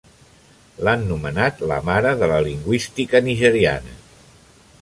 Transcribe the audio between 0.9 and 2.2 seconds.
nomenat la mare